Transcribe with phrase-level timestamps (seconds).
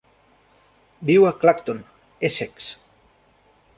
[1.09, 1.83] Viu a Clacton,
[2.31, 2.71] Essex.